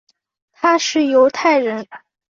[0.51, 1.87] 他是犹太人。